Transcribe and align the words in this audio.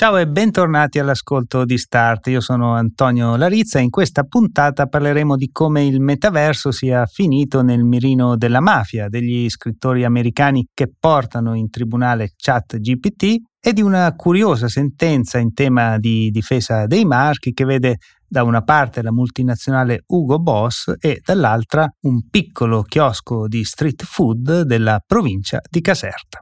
Ciao 0.00 0.16
e 0.16 0.26
bentornati 0.26 0.98
all'ascolto 0.98 1.66
di 1.66 1.76
Start. 1.76 2.28
Io 2.28 2.40
sono 2.40 2.72
Antonio 2.72 3.36
Larizza 3.36 3.80
e 3.80 3.82
in 3.82 3.90
questa 3.90 4.22
puntata 4.22 4.86
parleremo 4.86 5.36
di 5.36 5.50
come 5.52 5.84
il 5.84 6.00
metaverso 6.00 6.70
sia 6.70 7.04
finito 7.04 7.60
nel 7.60 7.84
mirino 7.84 8.34
della 8.38 8.60
mafia, 8.60 9.10
degli 9.10 9.46
scrittori 9.50 10.02
americani 10.04 10.66
che 10.72 10.90
portano 10.98 11.54
in 11.54 11.68
tribunale 11.68 12.32
ChatGPT 12.34 13.42
e 13.60 13.72
di 13.74 13.82
una 13.82 14.10
curiosa 14.16 14.68
sentenza 14.68 15.36
in 15.36 15.52
tema 15.52 15.98
di 15.98 16.30
difesa 16.30 16.86
dei 16.86 17.04
marchi 17.04 17.52
che 17.52 17.66
vede 17.66 17.98
da 18.26 18.42
una 18.42 18.62
parte 18.62 19.02
la 19.02 19.12
multinazionale 19.12 20.04
Ugo 20.06 20.38
Boss 20.38 20.94
e 20.98 21.20
dall'altra 21.22 21.86
un 22.04 22.26
piccolo 22.30 22.80
chiosco 22.84 23.46
di 23.46 23.62
street 23.64 24.02
food 24.04 24.62
della 24.62 25.02
provincia 25.06 25.60
di 25.68 25.82
Caserta. 25.82 26.40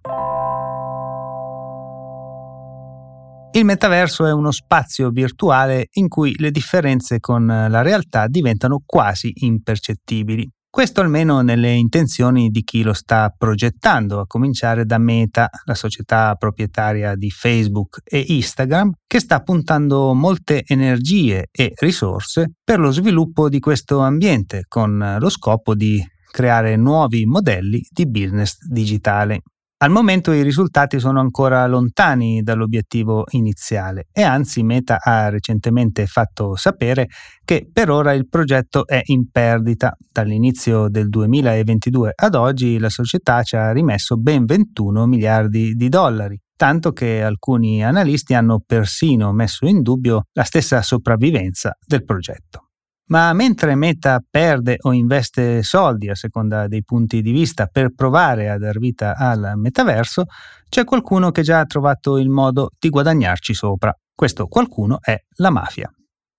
Il 3.58 3.64
metaverso 3.64 4.24
è 4.24 4.32
uno 4.32 4.52
spazio 4.52 5.10
virtuale 5.10 5.88
in 5.94 6.06
cui 6.06 6.32
le 6.38 6.52
differenze 6.52 7.18
con 7.18 7.44
la 7.44 7.82
realtà 7.82 8.28
diventano 8.28 8.84
quasi 8.86 9.32
impercettibili. 9.34 10.48
Questo 10.70 11.00
almeno 11.00 11.40
nelle 11.40 11.72
intenzioni 11.72 12.50
di 12.50 12.62
chi 12.62 12.84
lo 12.84 12.92
sta 12.92 13.34
progettando, 13.36 14.20
a 14.20 14.28
cominciare 14.28 14.84
da 14.84 14.98
Meta, 14.98 15.48
la 15.64 15.74
società 15.74 16.36
proprietaria 16.36 17.16
di 17.16 17.30
Facebook 17.30 17.98
e 18.04 18.26
Instagram, 18.28 18.92
che 19.08 19.18
sta 19.18 19.40
puntando 19.40 20.14
molte 20.14 20.62
energie 20.64 21.48
e 21.50 21.72
risorse 21.80 22.52
per 22.62 22.78
lo 22.78 22.92
sviluppo 22.92 23.48
di 23.48 23.58
questo 23.58 23.98
ambiente, 23.98 24.66
con 24.68 25.16
lo 25.18 25.28
scopo 25.28 25.74
di 25.74 26.00
creare 26.30 26.76
nuovi 26.76 27.26
modelli 27.26 27.84
di 27.90 28.08
business 28.08 28.58
digitale. 28.70 29.40
Al 29.80 29.90
momento 29.90 30.32
i 30.32 30.42
risultati 30.42 30.98
sono 30.98 31.20
ancora 31.20 31.64
lontani 31.68 32.42
dall'obiettivo 32.42 33.26
iniziale 33.30 34.08
e 34.10 34.22
anzi 34.22 34.64
Meta 34.64 34.98
ha 35.00 35.28
recentemente 35.28 36.06
fatto 36.06 36.56
sapere 36.56 37.06
che 37.44 37.68
per 37.72 37.88
ora 37.88 38.12
il 38.12 38.28
progetto 38.28 38.88
è 38.88 39.00
in 39.04 39.30
perdita. 39.30 39.96
Dall'inizio 40.10 40.88
del 40.88 41.08
2022 41.08 42.10
ad 42.12 42.34
oggi 42.34 42.80
la 42.80 42.88
società 42.88 43.44
ci 43.44 43.54
ha 43.54 43.70
rimesso 43.70 44.16
ben 44.16 44.46
21 44.46 45.06
miliardi 45.06 45.74
di 45.74 45.88
dollari, 45.88 46.36
tanto 46.56 46.90
che 46.90 47.22
alcuni 47.22 47.84
analisti 47.84 48.34
hanno 48.34 48.60
persino 48.66 49.32
messo 49.32 49.64
in 49.64 49.82
dubbio 49.82 50.24
la 50.32 50.42
stessa 50.42 50.82
sopravvivenza 50.82 51.78
del 51.86 52.04
progetto. 52.04 52.67
Ma 53.08 53.32
mentre 53.32 53.74
Meta 53.74 54.22
perde 54.28 54.76
o 54.80 54.92
investe 54.92 55.62
soldi 55.62 56.10
a 56.10 56.14
seconda 56.14 56.68
dei 56.68 56.84
punti 56.84 57.22
di 57.22 57.32
vista 57.32 57.66
per 57.66 57.94
provare 57.94 58.50
a 58.50 58.58
dar 58.58 58.78
vita 58.78 59.16
al 59.16 59.52
metaverso, 59.56 60.24
c'è 60.68 60.84
qualcuno 60.84 61.30
che 61.30 61.42
già 61.42 61.60
ha 61.60 61.64
trovato 61.64 62.18
il 62.18 62.28
modo 62.28 62.70
di 62.78 62.90
guadagnarci 62.90 63.54
sopra. 63.54 63.94
Questo 64.14 64.46
qualcuno 64.46 64.98
è 65.00 65.16
la 65.36 65.50
mafia. 65.50 65.90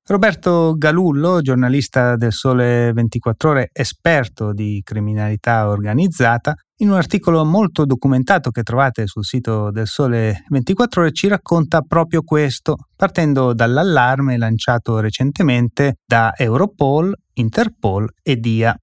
Roberto 0.09 0.75
Galullo, 0.75 1.41
giornalista 1.41 2.15
del 2.15 2.33
Sole 2.33 2.91
24 2.93 3.49
ore, 3.49 3.69
esperto 3.71 4.53
di 4.53 4.81
criminalità 4.83 5.69
organizzata, 5.69 6.55
in 6.81 6.89
un 6.89 6.95
articolo 6.95 7.43
molto 7.43 7.85
documentato 7.85 8.51
che 8.51 8.63
trovate 8.63 9.05
sul 9.05 9.25
sito 9.25 9.69
del 9.71 9.87
Sole 9.87 10.45
24 10.47 11.01
ore 11.01 11.11
ci 11.11 11.27
racconta 11.27 11.81
proprio 11.81 12.21
questo, 12.23 12.77
partendo 12.95 13.53
dall'allarme 13.53 14.37
lanciato 14.37 14.99
recentemente 14.99 15.95
da 16.05 16.33
Europol, 16.35 17.13
Interpol 17.33 18.07
e 18.21 18.37
DIA. 18.37 18.75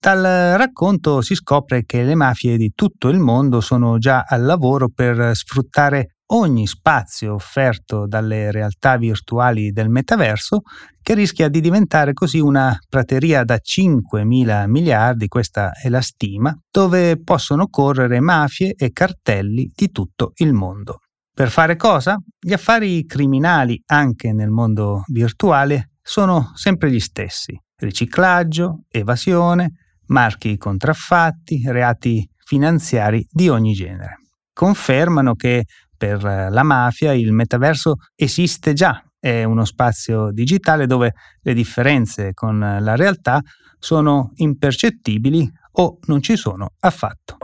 Dal 0.00 0.58
racconto 0.58 1.22
si 1.22 1.34
scopre 1.34 1.84
che 1.84 2.02
le 2.02 2.14
mafie 2.14 2.56
di 2.56 2.72
tutto 2.74 3.08
il 3.08 3.18
mondo 3.18 3.60
sono 3.60 3.98
già 3.98 4.24
al 4.26 4.42
lavoro 4.42 4.88
per 4.92 5.34
sfruttare 5.34 6.13
ogni 6.26 6.66
spazio 6.66 7.34
offerto 7.34 8.06
dalle 8.06 8.50
realtà 8.50 8.96
virtuali 8.96 9.70
del 9.72 9.88
metaverso 9.88 10.62
che 11.02 11.14
rischia 11.14 11.48
di 11.48 11.60
diventare 11.60 12.12
così 12.14 12.38
una 12.38 12.78
prateria 12.88 13.44
da 13.44 13.58
5 13.58 14.24
mila 14.24 14.66
miliardi, 14.66 15.28
questa 15.28 15.72
è 15.72 15.88
la 15.88 16.00
stima, 16.00 16.56
dove 16.70 17.20
possono 17.22 17.68
correre 17.68 18.20
mafie 18.20 18.72
e 18.74 18.90
cartelli 18.90 19.70
di 19.74 19.90
tutto 19.90 20.32
il 20.36 20.54
mondo. 20.54 21.00
Per 21.34 21.50
fare 21.50 21.76
cosa? 21.76 22.16
Gli 22.38 22.52
affari 22.52 23.04
criminali 23.04 23.82
anche 23.86 24.32
nel 24.32 24.50
mondo 24.50 25.02
virtuale 25.08 25.90
sono 26.00 26.52
sempre 26.54 26.90
gli 26.90 27.00
stessi. 27.00 27.58
Riciclaggio, 27.76 28.84
evasione, 28.88 29.72
marchi 30.06 30.56
contraffatti, 30.56 31.62
reati 31.66 32.26
finanziari 32.38 33.26
di 33.28 33.48
ogni 33.48 33.72
genere. 33.72 34.20
Confermano 34.52 35.34
che 35.34 35.64
per 35.96 36.22
la 36.22 36.62
mafia 36.62 37.12
il 37.12 37.32
metaverso 37.32 37.96
esiste 38.14 38.72
già, 38.72 39.02
è 39.18 39.44
uno 39.44 39.64
spazio 39.64 40.30
digitale 40.32 40.86
dove 40.86 41.12
le 41.40 41.54
differenze 41.54 42.32
con 42.34 42.58
la 42.58 42.96
realtà 42.96 43.40
sono 43.78 44.32
impercettibili 44.34 45.50
o 45.72 45.98
non 46.06 46.22
ci 46.22 46.36
sono 46.36 46.70
affatto. 46.80 47.36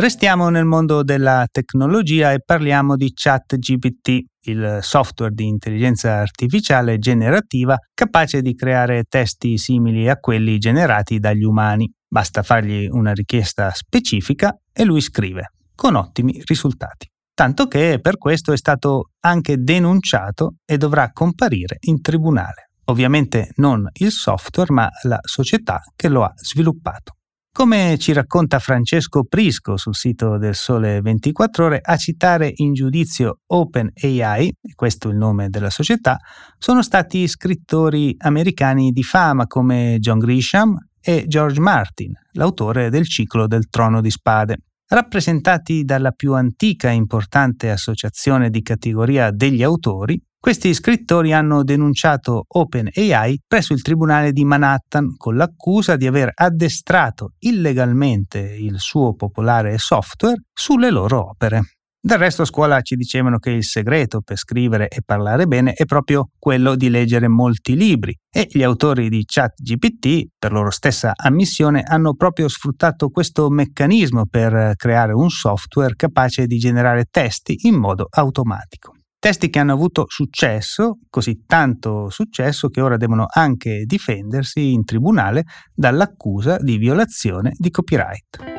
Restiamo 0.00 0.48
nel 0.48 0.64
mondo 0.64 1.02
della 1.02 1.44
tecnologia 1.50 2.32
e 2.32 2.40
parliamo 2.44 2.94
di 2.94 3.10
ChatGPT, 3.12 4.24
il 4.42 4.78
software 4.80 5.34
di 5.34 5.48
intelligenza 5.48 6.20
artificiale 6.20 6.98
generativa 6.98 7.76
capace 7.92 8.40
di 8.40 8.54
creare 8.54 9.02
testi 9.08 9.58
simili 9.58 10.08
a 10.08 10.16
quelli 10.16 10.58
generati 10.58 11.18
dagli 11.18 11.42
umani. 11.42 11.92
Basta 12.06 12.44
fargli 12.44 12.86
una 12.86 13.12
richiesta 13.12 13.70
specifica 13.72 14.56
e 14.78 14.84
lui 14.84 15.00
scrive, 15.00 15.54
con 15.74 15.96
ottimi 15.96 16.40
risultati. 16.44 17.10
Tanto 17.34 17.66
che 17.66 17.98
per 18.00 18.16
questo 18.16 18.52
è 18.52 18.56
stato 18.56 19.10
anche 19.24 19.56
denunciato 19.58 20.58
e 20.64 20.76
dovrà 20.76 21.10
comparire 21.10 21.78
in 21.80 22.00
tribunale. 22.00 22.70
Ovviamente 22.84 23.50
non 23.56 23.88
il 23.94 24.12
software, 24.12 24.72
ma 24.72 24.88
la 25.02 25.18
società 25.22 25.80
che 25.96 26.08
lo 26.08 26.22
ha 26.22 26.32
sviluppato. 26.36 27.14
Come 27.52 27.96
ci 27.98 28.12
racconta 28.12 28.60
Francesco 28.60 29.24
Prisco 29.24 29.76
sul 29.76 29.96
sito 29.96 30.38
del 30.38 30.54
Sole 30.54 31.00
24 31.00 31.64
ore, 31.64 31.80
a 31.82 31.96
citare 31.96 32.52
in 32.54 32.72
giudizio 32.72 33.40
OpenAI, 33.46 34.52
questo 34.76 35.08
è 35.08 35.10
il 35.10 35.16
nome 35.16 35.48
della 35.48 35.70
società, 35.70 36.18
sono 36.56 36.82
stati 36.82 37.26
scrittori 37.26 38.14
americani 38.16 38.92
di 38.92 39.02
fama 39.02 39.48
come 39.48 39.96
John 39.98 40.20
Grisham 40.20 40.76
e 41.00 41.24
George 41.26 41.58
Martin, 41.58 42.12
l'autore 42.32 42.90
del 42.90 43.08
ciclo 43.08 43.48
del 43.48 43.68
Trono 43.68 44.00
di 44.00 44.10
Spade. 44.10 44.58
Rappresentati 44.90 45.84
dalla 45.84 46.12
più 46.12 46.32
antica 46.32 46.88
e 46.88 46.94
importante 46.94 47.70
associazione 47.70 48.48
di 48.48 48.62
categoria 48.62 49.30
degli 49.30 49.62
autori, 49.62 50.18
questi 50.40 50.72
scrittori 50.72 51.34
hanno 51.34 51.62
denunciato 51.62 52.46
OpenAI 52.48 53.42
presso 53.46 53.74
il 53.74 53.82
Tribunale 53.82 54.32
di 54.32 54.46
Manhattan 54.46 55.14
con 55.18 55.36
l'accusa 55.36 55.96
di 55.96 56.06
aver 56.06 56.30
addestrato 56.32 57.34
illegalmente 57.40 58.38
il 58.38 58.78
suo 58.78 59.12
popolare 59.12 59.76
software 59.76 60.44
sulle 60.54 60.90
loro 60.90 61.28
opere. 61.28 61.77
Del 62.00 62.18
resto 62.18 62.42
a 62.42 62.44
scuola 62.44 62.80
ci 62.80 62.94
dicevano 62.94 63.38
che 63.38 63.50
il 63.50 63.64
segreto 63.64 64.20
per 64.20 64.36
scrivere 64.36 64.86
e 64.86 65.02
parlare 65.04 65.46
bene 65.46 65.72
è 65.72 65.84
proprio 65.84 66.30
quello 66.38 66.76
di 66.76 66.90
leggere 66.90 67.26
molti 67.26 67.74
libri 67.74 68.16
e 68.30 68.46
gli 68.48 68.62
autori 68.62 69.08
di 69.08 69.24
ChatGPT, 69.26 70.28
per 70.38 70.52
loro 70.52 70.70
stessa 70.70 71.12
ammissione, 71.16 71.82
hanno 71.82 72.14
proprio 72.14 72.46
sfruttato 72.46 73.08
questo 73.08 73.50
meccanismo 73.50 74.26
per 74.26 74.74
creare 74.76 75.12
un 75.12 75.28
software 75.28 75.96
capace 75.96 76.46
di 76.46 76.58
generare 76.58 77.06
testi 77.10 77.66
in 77.66 77.74
modo 77.74 78.06
automatico. 78.08 78.92
Testi 79.18 79.50
che 79.50 79.58
hanno 79.58 79.72
avuto 79.72 80.04
successo, 80.06 81.00
così 81.10 81.42
tanto 81.46 82.10
successo 82.10 82.68
che 82.68 82.80
ora 82.80 82.96
devono 82.96 83.26
anche 83.28 83.82
difendersi 83.84 84.72
in 84.72 84.84
tribunale 84.84 85.42
dall'accusa 85.74 86.58
di 86.58 86.76
violazione 86.76 87.50
di 87.58 87.70
copyright. 87.70 88.57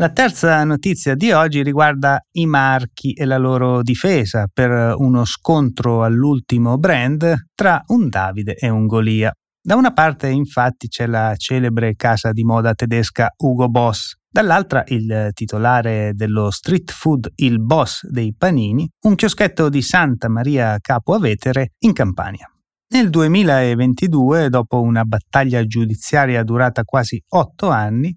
La 0.00 0.08
terza 0.08 0.64
notizia 0.64 1.14
di 1.14 1.30
oggi 1.30 1.62
riguarda 1.62 2.18
i 2.36 2.46
marchi 2.46 3.12
e 3.12 3.26
la 3.26 3.36
loro 3.36 3.82
difesa 3.82 4.46
per 4.50 4.94
uno 4.96 5.26
scontro 5.26 6.04
all'ultimo 6.04 6.78
brand 6.78 7.48
tra 7.54 7.82
un 7.88 8.08
Davide 8.08 8.54
e 8.54 8.70
un 8.70 8.86
Golia. 8.86 9.30
Da 9.60 9.76
una 9.76 9.92
parte 9.92 10.30
infatti 10.30 10.88
c'è 10.88 11.06
la 11.06 11.34
celebre 11.36 11.96
casa 11.96 12.32
di 12.32 12.44
moda 12.44 12.72
tedesca 12.72 13.28
Hugo 13.36 13.68
Boss, 13.68 14.14
Dall'altra 14.32 14.84
il 14.86 15.30
titolare 15.34 16.12
dello 16.14 16.50
street 16.50 16.92
food 16.92 17.32
Il 17.34 17.60
Boss 17.60 18.06
dei 18.06 18.32
Panini, 18.34 18.88
un 19.06 19.16
chioschetto 19.16 19.68
di 19.68 19.82
Santa 19.82 20.30
Maria 20.30 20.78
Capo 20.80 21.12
Avetere 21.12 21.72
in 21.80 21.92
Campania. 21.92 22.50
Nel 22.92 23.08
2022, 23.08 24.48
dopo 24.48 24.80
una 24.80 25.04
battaglia 25.04 25.64
giudiziaria 25.64 26.42
durata 26.42 26.82
quasi 26.82 27.22
otto 27.28 27.68
anni, 27.68 28.12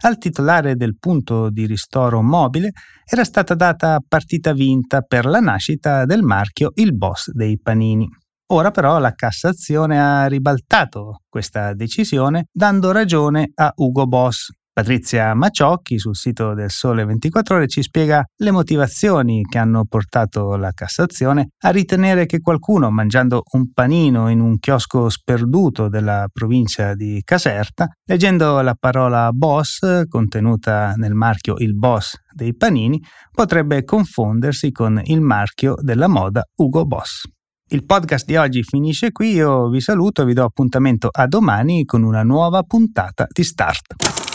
al 0.00 0.18
titolare 0.18 0.74
del 0.74 0.98
punto 0.98 1.48
di 1.48 1.64
ristoro 1.64 2.22
mobile 2.22 2.72
era 3.08 3.22
stata 3.22 3.54
data 3.54 4.00
partita 4.04 4.52
vinta 4.52 5.02
per 5.02 5.26
la 5.26 5.38
nascita 5.38 6.04
del 6.06 6.22
marchio 6.22 6.72
Il 6.74 6.96
Boss 6.96 7.30
dei 7.30 7.56
Panini. 7.60 8.08
Ora 8.48 8.72
però 8.72 8.98
la 8.98 9.12
Cassazione 9.12 10.00
ha 10.00 10.26
ribaltato 10.26 11.20
questa 11.28 11.72
decisione 11.74 12.48
dando 12.50 12.90
ragione 12.90 13.52
a 13.54 13.70
Ugo 13.76 14.08
Boss, 14.08 14.50
Patrizia 14.76 15.32
Maciocchi 15.32 15.98
sul 15.98 16.14
sito 16.14 16.52
del 16.52 16.68
Sole 16.68 17.06
24 17.06 17.56
ore 17.56 17.66
ci 17.66 17.80
spiega 17.80 18.22
le 18.36 18.50
motivazioni 18.50 19.40
che 19.40 19.56
hanno 19.56 19.86
portato 19.86 20.54
la 20.56 20.70
Cassazione 20.72 21.48
a 21.60 21.70
ritenere 21.70 22.26
che 22.26 22.40
qualcuno 22.40 22.90
mangiando 22.90 23.42
un 23.52 23.72
panino 23.72 24.28
in 24.28 24.40
un 24.40 24.58
chiosco 24.58 25.08
sperduto 25.08 25.88
della 25.88 26.26
provincia 26.30 26.94
di 26.94 27.22
Caserta, 27.24 27.88
leggendo 28.04 28.60
la 28.60 28.76
parola 28.78 29.30
boss 29.32 30.02
contenuta 30.08 30.92
nel 30.96 31.14
marchio 31.14 31.54
il 31.56 31.74
boss 31.74 32.14
dei 32.34 32.54
panini, 32.54 33.02
potrebbe 33.32 33.82
confondersi 33.82 34.72
con 34.72 35.00
il 35.04 35.22
marchio 35.22 35.76
della 35.80 36.06
moda 36.06 36.44
Ugo 36.56 36.84
Boss. 36.84 37.22
Il 37.70 37.86
podcast 37.86 38.26
di 38.26 38.36
oggi 38.36 38.62
finisce 38.62 39.10
qui, 39.10 39.30
io 39.30 39.70
vi 39.70 39.80
saluto 39.80 40.20
e 40.20 40.26
vi 40.26 40.34
do 40.34 40.44
appuntamento 40.44 41.08
a 41.10 41.26
domani 41.26 41.86
con 41.86 42.02
una 42.02 42.22
nuova 42.22 42.62
puntata 42.62 43.26
di 43.32 43.42
Start. 43.42 44.25